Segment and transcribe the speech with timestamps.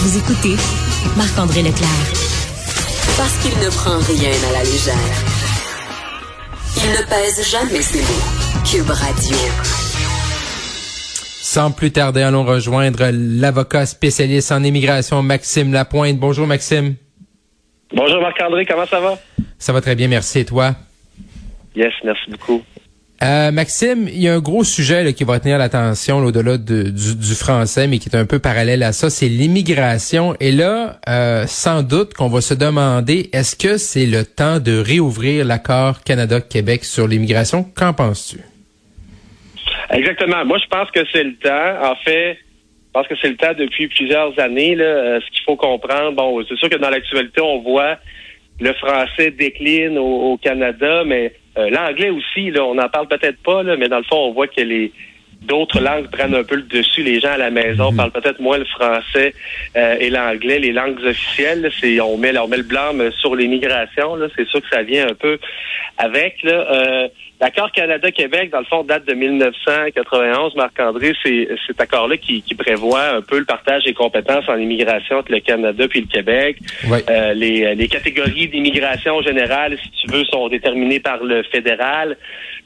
[0.00, 0.54] Vous écoutez
[1.16, 1.88] Marc-André Leclerc.
[3.16, 4.94] Parce qu'il ne prend rien à la légère.
[6.76, 8.64] Il ne pèse jamais ses mots.
[8.64, 9.36] Cube Radio.
[11.42, 16.16] Sans plus tarder, allons rejoindre l'avocat spécialiste en immigration, Maxime Lapointe.
[16.16, 16.94] Bonjour, Maxime.
[17.92, 18.66] Bonjour, Marc-André.
[18.66, 19.18] Comment ça va?
[19.58, 20.38] Ça va très bien, merci.
[20.38, 20.76] Et toi?
[21.74, 22.62] Yes, merci beaucoup.
[23.20, 27.34] Euh, Maxime, il y a un gros sujet qui va tenir l'attention au-delà du, du,
[27.34, 30.36] français, mais qui est un peu parallèle à ça, c'est l'immigration.
[30.38, 34.78] Et là, euh, sans doute qu'on va se demander, est-ce que c'est le temps de
[34.78, 37.64] réouvrir l'accord Canada-Québec sur l'immigration?
[37.76, 38.38] Qu'en penses-tu?
[39.90, 40.44] Exactement.
[40.44, 41.90] Moi, je pense que c'est le temps.
[41.90, 44.76] En fait, je pense que c'est le temps depuis plusieurs années.
[44.78, 47.98] Euh, ce qu'il faut comprendre, bon, c'est sûr que dans l'actualité, on voit
[48.60, 51.32] le français décline au, Canada, mais
[51.70, 54.48] l'anglais aussi, là, on n'en parle peut-être pas, là, mais dans le fond, on voit
[54.48, 54.92] que les
[55.42, 57.02] d'autres langues prennent un peu le dessus.
[57.02, 57.96] Les gens à la maison mhm.
[57.96, 59.34] parlent peut-être moins le français
[59.76, 60.58] euh, et l'anglais.
[60.58, 64.16] Les langues officielles, c'est on met, on met le blâme sur l'immigration.
[64.36, 65.38] C'est sûr que ça vient un peu
[65.98, 66.42] avec.
[66.42, 67.08] Là, euh,
[67.40, 70.56] L'accord Canada-Québec, dans le fond, date de 1991.
[70.56, 75.18] Marc-André, c'est cet accord-là qui, qui, prévoit un peu le partage des compétences en immigration
[75.18, 76.56] entre le Canada puis le Québec.
[76.90, 82.16] Euh, les, les catégories d'immigration générale, si tu veux, sont déterminées par le fédéral.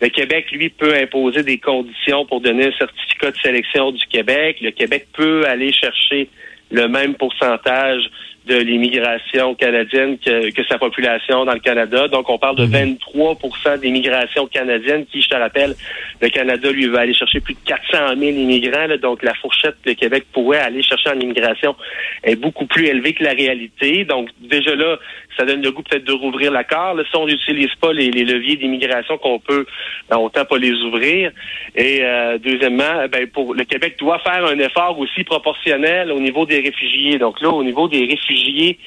[0.03, 4.59] Le Québec, lui, peut imposer des conditions pour donner un certificat de sélection du Québec.
[4.61, 6.29] Le Québec peut aller chercher
[6.73, 8.11] le même pourcentage
[8.47, 12.09] de l'immigration canadienne que, que, sa population dans le Canada.
[12.09, 13.81] Donc, on parle de 23 mhm.
[13.81, 15.75] d'immigration canadienne qui, je te rappelle,
[16.21, 18.89] le Canada, lui, va aller chercher plus de 400 000 immigrants.
[19.01, 21.77] donc, la fourchette que le Québec pourrait aller chercher en immigration
[22.25, 24.05] est beaucoup plus élevée que la réalité.
[24.05, 24.99] Donc, déjà là,
[25.37, 26.97] ça donne le goût peut-être de rouvrir l'accord.
[27.09, 29.67] Si on n'utilise pas les, leviers d'immigration qu'on peut,
[30.11, 31.31] ben, autant pas les ouvrir.
[31.75, 36.45] Et euh, deuxièmement, ben, pour le Québec doit faire un effort aussi proportionnel au niveau
[36.45, 37.19] des réfugiés.
[37.19, 38.79] Donc là, au niveau des réfugiés, réfugiés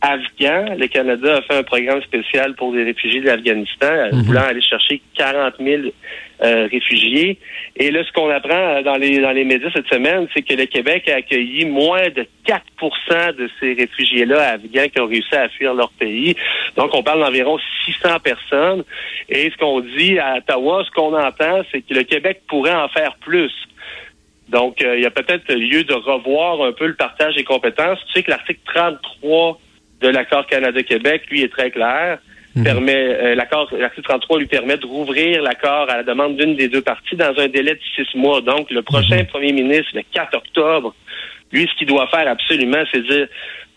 [0.00, 0.76] afghans.
[0.78, 4.22] Le Canada a fait un programme spécial pour les réfugiés de l'Afghanistan, euh, mhm.
[4.22, 5.82] voulant aller chercher 40 000
[6.42, 7.38] euh, réfugiés.
[7.76, 10.54] Et là, ce qu'on apprend euh, dans les dans les médias cette semaine, c'est que
[10.54, 15.48] le Québec a accueilli moins de 4% de ces réfugiés-là afghans qui ont réussi à
[15.50, 16.34] fuir leur pays.
[16.76, 18.84] Donc, on parle d'environ 600 personnes.
[19.28, 22.88] Et ce qu'on dit à Ottawa, ce qu'on entend, c'est que le Québec pourrait en
[22.88, 23.52] faire plus.
[24.50, 27.98] Donc, euh, il y a peut-être lieu de revoir un peu le partage des compétences.
[28.06, 29.60] Tu sais que l'article 33
[30.00, 32.18] de l'accord Canada-Québec, lui, est très clair.
[32.56, 32.64] Mhm.
[32.64, 36.68] Permet euh, l'accord, l'article 33 lui permet de rouvrir l'accord à la demande d'une des
[36.68, 38.40] deux parties dans un délai de six mois.
[38.40, 39.26] Donc, le prochain mhm.
[39.26, 40.94] premier ministre, le 4 octobre,
[41.52, 43.28] lui, ce qu'il doit faire absolument, c'est dire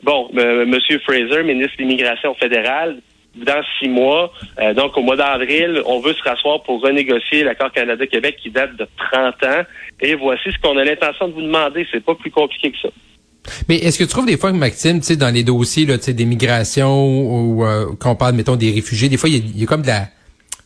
[0.02, 2.98] bon, euh, Monsieur Fraser, ministre de l'Immigration fédérale,
[3.36, 4.32] dans six mois.
[4.60, 8.76] Euh, donc, au mois d'avril, on veut se rasseoir pour renégocier l'accord Canada-Québec qui date
[8.76, 9.64] de 30 ans.
[10.02, 11.88] Et voici ce qu'on a l'intention de vous demander.
[11.92, 12.90] C'est pas plus compliqué que ça.
[13.68, 15.98] Mais est-ce que tu trouves des fois que Maxime, tu sais, dans les dossiers là,
[15.98, 19.82] des migrations ou euh, qu'on parle, mettons, des réfugiés, des fois, il y, a comme
[19.82, 20.08] de la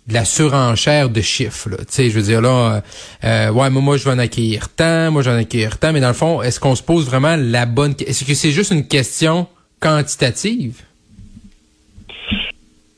[0.08, 1.70] de la surenchère de chiffres.
[1.70, 2.82] Tu sais, je veux dire là,
[3.26, 5.92] euh, ouais, moi, moi je vais en accueillir tant, moi je vais en accueillir tant,
[5.92, 8.72] mais dans le fond, est-ce qu'on se pose vraiment la bonne Est-ce que c'est juste
[8.72, 9.48] une question
[9.82, 10.84] quantitative?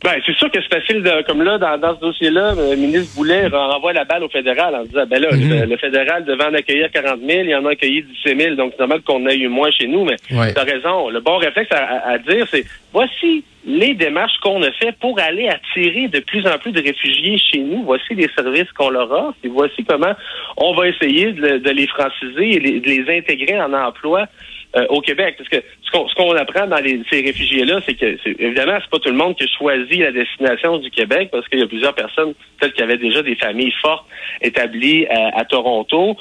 [0.01, 3.13] Ben, c'est sûr que c'est facile de, comme là, dans, dans ce dossier-là, le ministre
[3.17, 5.69] Boulet renvoie la balle au fédéral en disant, ben là, mhm.
[5.69, 8.79] le, fédéral devant en accueillir 40 000, il en a accueilli 17 000, donc c'est
[8.79, 10.53] normal qu'on ait eu moins chez nous, mais ouais.
[10.53, 11.09] tu as raison.
[11.09, 16.07] Le bon réflexe à, dire, c'est, voici les démarches qu'on a fait pour aller attirer
[16.07, 17.83] de plus en plus de réfugiés chez nous.
[17.83, 20.13] Voici les services qu'on leur offre et voici comment
[20.55, 24.27] on va essayer de, les franciser et de les intégrer en emploi
[24.75, 25.34] euh, au Québec.
[25.35, 29.09] Parce que ce qu'on apprend dans les, ces réfugiés-là, c'est que évidemment, c'est pas tout
[29.09, 32.75] le monde qui choisit la destination du Québec, parce qu'il y a plusieurs personnes, peut-être
[32.75, 34.06] qui avaient déjà des familles fortes
[34.41, 36.16] établies euh, à, Toronto.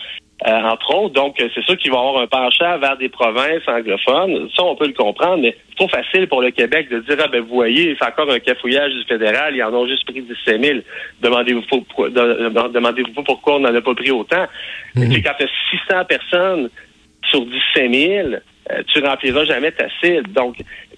[0.46, 1.14] Euh, entre autres.
[1.14, 4.48] Donc, c'est sûr qu'il va avoir un penchant vers des provinces anglophones.
[4.54, 7.26] Ça, on peut le comprendre, mais c'est trop facile pour le Québec de dire, ah
[7.26, 10.64] ben vous voyez, c'est encore un cafouillage du fédéral, ils en ont juste pris 17
[10.64, 10.78] 000.
[11.20, 11.62] Demandez-vous
[12.08, 14.46] demandez-vous pourquoi on n'en a pas pris autant.
[14.94, 15.48] Mm Quand tu as
[15.88, 16.70] 600 personnes
[17.30, 18.28] sur 17 000,
[18.70, 20.30] euh, tu rempliras jamais ta cible.
[20.32, 20.56] Donc,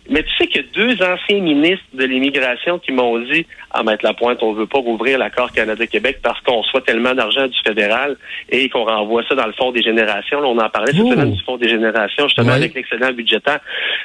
[0.09, 3.85] mais tu sais qu'il y a deux anciens ministres de l'immigration qui m'ont dit à
[3.85, 7.59] mettre la pointe, on veut pas rouvrir l'accord Canada-Québec parce qu'on reçoit tellement d'argent du
[7.65, 8.17] fédéral
[8.49, 10.39] et qu'on renvoie ça dans le fonds des générations.
[10.41, 13.61] on en parlait cette semaine du fonds des générations, justement avec l'excellent budgétaire.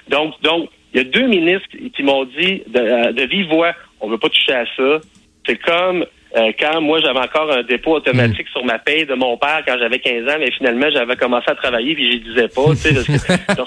[0.08, 3.74] Donc, donc, il y a deux ministres qui m'ont dit de, euh, de vive voix,
[4.00, 5.00] on veut pas toucher à ça.
[5.48, 6.06] C'est comme
[6.36, 9.78] euh, quand moi j'avais encore un dépôt automatique sur ma paye de mon père quand
[9.80, 12.94] j'avais 15 ans, mais finalement j'avais commencé à travailler puis je disais pas, tu sais,
[13.58, 13.66] non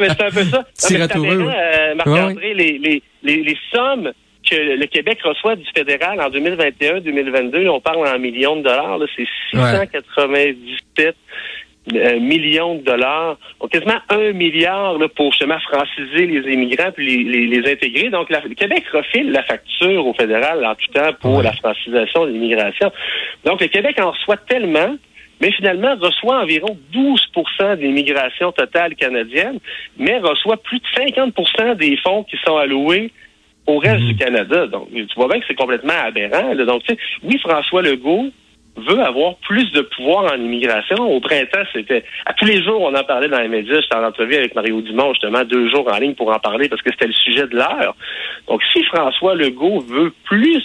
[0.00, 0.64] mais c'est un peu ça.
[1.50, 4.12] Euh, Marc-André, les, les, les, les sommes
[4.48, 9.26] que le Québec reçoit du fédéral en 2021-2022, on parle en millions de dollars, c'est
[9.50, 11.16] 697
[11.94, 17.24] euh, millions de dollars, donc quasiment un milliard là, pour justement franciser les immigrants puis
[17.24, 18.10] les, les, intégrer.
[18.10, 22.32] Donc, le Québec refile la facture au fédéral en tout temps pour la francisation de
[22.32, 22.90] l'immigration.
[23.44, 24.96] Donc, le Québec en reçoit tellement
[25.40, 29.58] mais finalement reçoit environ 12% de l'immigration totale canadienne,
[29.96, 33.10] mais reçoit plus de 50% des fonds qui sont alloués
[33.66, 34.18] au reste du mhm.
[34.18, 34.66] Canada.
[34.66, 36.54] Donc, tu vois bien que c'est complètement aberrant.
[36.54, 38.30] Donc, tu sais, oui, François Legault
[38.76, 40.96] veut avoir plus de pouvoir en immigration.
[40.96, 43.80] Au printemps, c'était à tous les jours, on en parlait dans les médias.
[43.80, 46.82] J'étais en entrevue avec Mario Dumont, justement, deux jours en ligne pour en parler parce
[46.82, 47.94] que c'était le sujet de l'heure.
[48.48, 50.64] Donc, si François Legault veut plus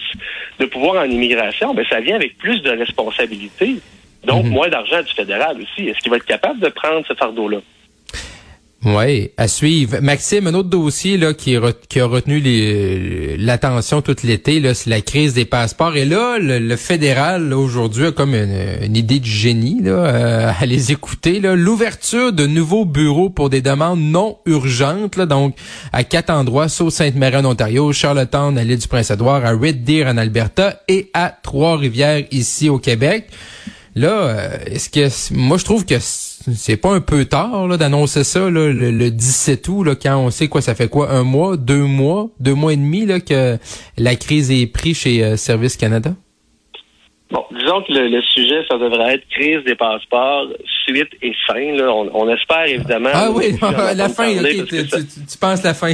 [0.59, 3.77] de pouvoir en immigration, ben ça vient avec plus de responsabilités.
[4.23, 4.51] Donc, mhm.
[4.51, 5.87] moins d'argent du fédéral aussi.
[5.87, 7.59] Est-ce qu'il va être capable de prendre ce fardeau-là?
[8.85, 9.97] Oui, à suivre.
[9.99, 11.57] Maxime, un autre dossier là qui,
[11.89, 12.39] qui a retenu
[13.39, 15.95] l'attention tout l'été, c'est la crise des passeports.
[15.95, 20.91] Et là, le, fédéral aujourd'hui a comme une, idée de génie là, euh, à les
[20.91, 21.39] écouter.
[21.39, 25.55] L'ouverture de nouveaux bureaux pour des demandes non urgentes, là, donc
[25.91, 30.05] à quatre endroits, sauf Sainte-Marie en Ontario, Charlottetown à l'île du Prince-Édouard, à Red Deer
[30.05, 33.29] en Alberta et à Trois-Rivières ici au Québec.
[33.95, 35.95] Là, euh, est-ce que moi je trouve que
[36.53, 40.61] c'est pas un peu tard d'annoncer ça le, 17 août là, quand on sait quoi
[40.61, 43.57] ça fait quoi un mois, deux mois, deux mois et demi là que
[43.97, 46.11] la crise est prise chez euh, Service Canada?
[47.31, 50.47] Bon, disons que le, sujet, ça devrait être crise des passeports,
[50.85, 51.71] suite et fin.
[51.75, 51.91] Là.
[51.91, 53.09] On, espère évidemment.
[53.11, 53.57] Ah oui,
[53.95, 54.31] la fin.
[54.37, 55.93] tu, penses la fin.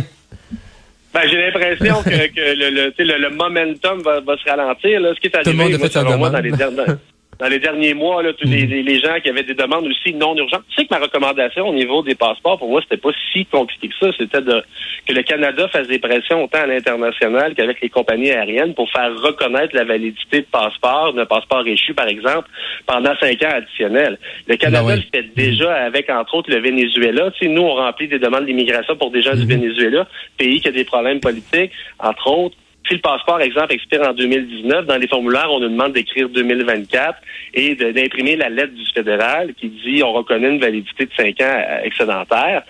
[1.14, 5.00] Ben, j'ai l'impression que, le, le, momentum va, se ralentir.
[5.00, 5.14] Là.
[5.16, 6.98] Ce qui est arrivé, a fait moi, dans les dernières
[7.42, 9.02] dans les derniers mois, là, tous les, mhm.
[9.02, 10.62] gens qui avaient des demandes aussi non urgentes.
[10.70, 13.88] Tu sais que ma recommandation au niveau des passeports, pour moi, c'était pas si compliqué
[13.88, 14.12] que ça.
[14.16, 14.64] C'était de
[15.08, 19.10] que le Canada fasse des pressions autant à l'international qu'avec les compagnies aériennes pour faire
[19.20, 22.48] reconnaître la validité de passeports, d'un passeport échu, par exemple,
[22.86, 24.20] pendant cinq ans additionnels.
[24.48, 27.32] Le Canada ben le fait déjà avec, entre autres, le Venezuela.
[27.32, 29.62] Tu sais, nous, on remplit des demandes d'immigration pour des gens du mhm.
[29.62, 32.56] Venezuela, pays qui a des problèmes politiques, entre autres.
[32.92, 37.20] Si le passeport, exemple, expire en 2019, dans les formulaires, on nous demande d'écrire 2024
[37.54, 41.44] et d'imprimer la lettre du fédéral qui dit on reconnaît une validité de 5 ans
[41.46, 42.64] euh, excédentaire.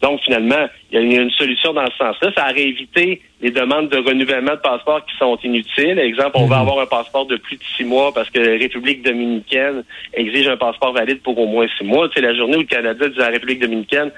[0.00, 2.30] Donc, finalement, il y a une solution dans ce sens-là.
[2.34, 5.98] Ça aurait évité les demandes de renouvellement de passeport qui sont inutiles.
[5.98, 6.62] Exemple, on va mhm.
[6.62, 9.84] avoir un passeport de plus de six mois parce que la République dominicaine
[10.14, 12.08] exige un passeport valide pour au moins six mois.
[12.14, 14.10] C'est la journée où le Canada dit à la République dominicaine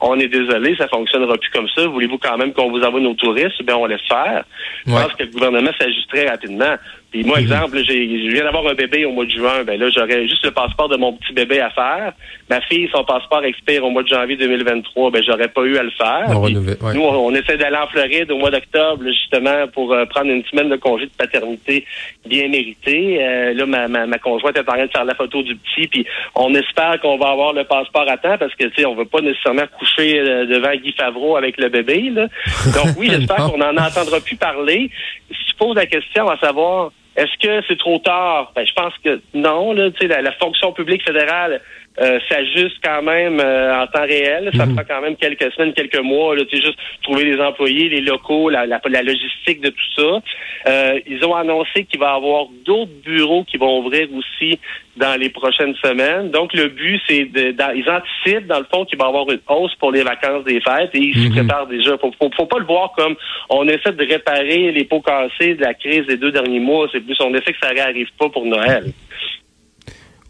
[0.00, 1.86] on est désolé, ça fonctionnera plus comme ça.
[1.86, 3.62] Voulez-vous quand même qu'on vous envoie nos touristes?
[3.62, 4.44] Bien, on laisse faire.
[4.86, 6.76] Je pense que le gouvernement s'ajusterait rapidement.
[7.14, 7.44] Puis moi, mhm.
[7.44, 9.62] exemple, j'ai, je viens d'avoir un bébé au mois de juin.
[9.64, 12.12] Ben là, j'aurais juste le passeport de mon petit bébé à faire.
[12.50, 15.12] Ma fille, son passeport expire au mois de janvier 2023.
[15.12, 16.26] Ben, j'aurais pas eu à le faire.
[16.28, 20.68] Nous, on, essaie d'aller en Floride au mois d'octobre, justement, pour euh, prendre une semaine
[20.68, 21.86] de congé de paternité
[22.26, 23.22] bien mérité.
[23.22, 25.86] Euh, là, ma, ma, conjointe est en train de faire la photo du petit.
[25.86, 26.04] Puis
[26.34, 29.04] on espère qu'on va avoir le passeport à temps parce que, tu sais, on veut
[29.04, 29.66] pas nécessairement
[30.00, 32.10] euh, devant Guy Favreau avec le bébé.
[32.10, 32.28] Là.
[32.74, 34.90] Donc oui, j'espère qu'on en entendra plus parler.
[35.30, 38.52] Si tu poses la question à savoir est-ce que c'est trop tard?
[38.56, 39.72] Ben, je pense que non.
[39.72, 41.60] Là, la, la fonction publique fédérale
[42.00, 44.50] euh, s'ajuste quand même euh, en temps réel.
[44.56, 44.74] Ça mhm.
[44.74, 46.34] prend quand même quelques semaines, quelques mois.
[46.34, 50.20] Là, juste trouver les employés, les locaux, la, la, logistique de tout ça.
[50.66, 54.58] Euh, ils ont annoncé qu'il va y avoir d'autres bureaux qui vont ouvrir aussi
[54.96, 56.30] dans les prochaines semaines.
[56.30, 59.40] Donc, le but, c'est de, ils anticipent, dans le fond, qu'il va y avoir une
[59.48, 61.46] hausse pour les vacances des fêtes et ils se mhm.
[61.46, 61.96] préparent déjà.
[61.98, 63.14] Faut, faut, faut, pas le voir comme
[63.50, 66.88] on essaie de réparer les pots cassés de la crise des deux derniers mois.
[66.90, 68.92] C'est plus, on essaie que ça n'arrive pas pour Noël.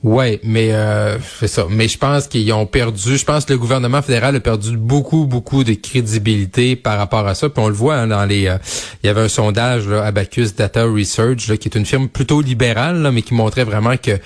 [0.04, 1.66] Ouais, mais euh, ça.
[1.70, 3.16] Mais je pense qu'ils ont perdu.
[3.16, 7.34] Je pense que le gouvernement fédéral a perdu beaucoup, beaucoup de crédibilité par rapport à
[7.34, 7.48] ça.
[7.48, 8.46] Puis on le voit hein, dans les.
[8.46, 8.58] Euh,
[9.02, 12.42] il y avait un sondage là, Abacus Data Research, là, qui est une firme plutôt
[12.42, 14.18] libérale, mais qui montrait vraiment que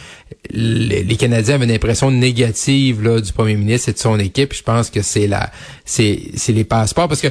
[0.50, 4.54] les, les Canadiens avaient une impression négative là, du premier ministre et de son équipe.
[4.54, 5.52] Je pense que c'est la,
[5.84, 7.28] c'est, c'est les passeports parce que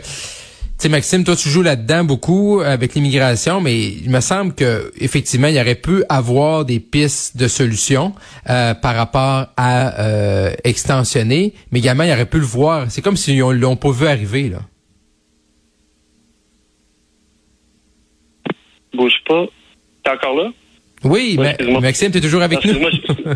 [0.77, 5.48] sais, Maxime, toi, tu joues là-dedans beaucoup avec l'immigration, mais il me semble que effectivement,
[5.48, 8.13] il y aurait pu avoir des pistes de solutions
[8.50, 12.91] euh, par rapport à euh, extensionner, mais également, il aurait pu le voir.
[12.91, 14.60] C'est comme si on l'ont pas vu arriver, là.
[18.93, 19.46] Bouge pas.
[20.03, 20.51] T'es encore là?
[21.03, 22.74] Oui, mais Maxime, tu es toujours avec nous?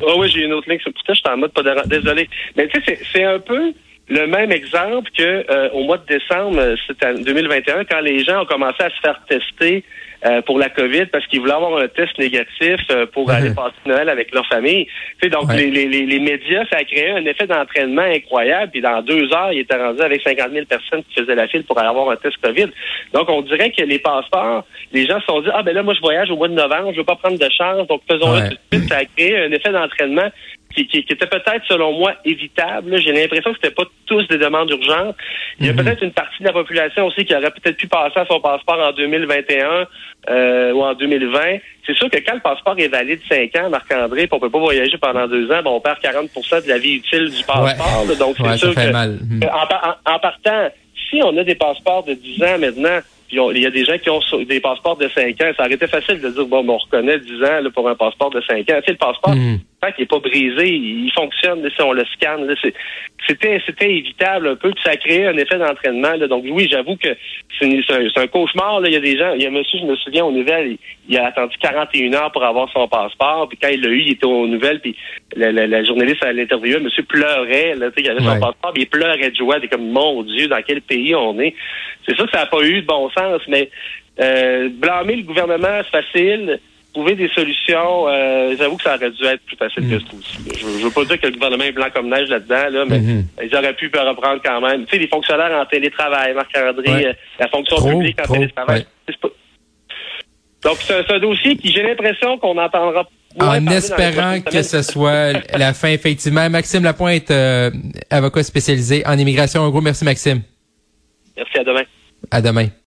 [0.02, 0.80] oh, oui, j'ai une autre ligne.
[0.80, 2.28] Putain, je suis en mode pas Désolé.
[2.56, 3.74] Mais tu sais, c'est un peu
[4.12, 8.42] le même exemple que euh, au mois de décembre euh, c'était 2021 quand les gens
[8.42, 9.86] ont commencé à se faire tester
[10.26, 12.80] euh, pour la COVID parce qu'ils voulaient avoir un test négatif
[13.14, 14.86] pour aller passer Noël avec leur famille.
[15.22, 18.72] Tu donc les, les, les, médias, ça a créé un effet d'entraînement incroyable.
[18.72, 21.64] Puis dans deux heures, ils étaient rendus avec 50 000 personnes qui faisaient la file
[21.64, 22.68] pour aller avoir un test COVID.
[23.14, 25.94] Donc on dirait que les passeports, les gens se sont dit ah ben là moi
[25.94, 28.56] je voyage au mois de novembre, je veux pas prendre de chance, donc faisons-le tout
[28.56, 28.90] de suite.
[28.90, 30.30] Ça a créé un effet d'entraînement
[30.74, 32.98] qui, qui, qui étaient peut-être, selon moi, évitables.
[33.02, 35.16] J'ai l'impression que c'était pas tous des demandes urgentes.
[35.60, 35.84] Il y a Mhm.
[35.84, 38.80] peut-être une partie de la population aussi qui aurait peut-être pu passer à son passeport
[38.80, 39.86] en 2021
[40.30, 41.40] euh, ou en 2020.
[41.86, 44.98] C'est sûr que quand le passeport est valide 5 ans, Marc-André, on peut pas voyager
[44.98, 48.06] pendant deux ans, ben, on perd 40% de la vie utile du passeport.
[48.08, 48.16] là.
[48.16, 49.18] donc, c'est Ouais, sûr fait que, mal.
[49.30, 49.42] Mhm.
[49.44, 50.70] en, en- en partant,
[51.10, 53.00] si on a des passeports de 10 ans maintenant,
[53.34, 55.88] il y a des gens qui ont des passeports de 5 ans, ça aurait été
[55.88, 58.60] facile de dire, bon, ben, on reconnaît 10 ans là, pour un passeport de 5
[58.70, 58.80] ans.
[58.80, 59.60] Tu sais, le passeport, Mhm.
[59.90, 62.46] Qu'il n'est pas brisé, il, fonctionne là, si on le scanne.
[62.46, 62.74] là, c'est-
[63.28, 66.14] C'était c'était évitable un peu, puis ça a créé un effet d'entraînement.
[66.18, 66.28] là.
[66.28, 67.08] Donc oui, j'avoue que
[67.60, 68.80] c'est c'est un, c'est un cauchemar.
[68.80, 68.90] Là.
[68.90, 70.72] Il y a des gens, il y a un monsieur, je me souviens, aux nouvelles,
[70.74, 70.78] il,
[71.10, 74.12] il a attendu 41 heures pour avoir son passeport, puis quand il l'a eu, il
[74.14, 74.96] était aux nouvelles, puis
[75.36, 78.84] la, la- la journaliste à l'interview, le monsieur pleurait, là, il avait son passeport, puis
[78.84, 81.54] il pleurait de joie, il était comme, mon Dieu, dans quel pays on est.
[82.08, 83.70] C'est sûr que ça n'a pas eu de bon sens, mais
[84.20, 86.60] euh, blâmer le gouvernement, c'est facile.
[86.94, 90.38] Trouver des solutions, euh, j'avoue que ça aurait dû être plus facile que ça aussi.
[90.46, 90.54] là.
[90.60, 92.86] Je, veux- je veux pas dire que le gouvernement est blanc comme neige là-dedans, là,
[92.86, 93.26] mais Mhm.
[93.44, 94.84] ils auraient pu reprendre quand même.
[94.86, 97.06] Tu sais, les fonctionnaires en télétravail, Marc-André, Ouais.
[97.08, 98.80] euh, la fonction Trop, publique en trop, télétravail.
[98.80, 98.86] ouais.
[99.08, 99.30] c'est pas-
[100.64, 103.08] Donc, c'est un, dossier qui, j'ai l'impression qu'on entendra
[103.40, 106.50] En espérant que ce soit la fin, effectivement.
[106.50, 107.72] Maxime Lapointe, euh,
[108.10, 109.64] avocat spécialisé en immigration.
[109.64, 110.42] Un gros merci, Maxime.
[111.38, 111.84] Merci, à demain.
[112.30, 112.68] À demain.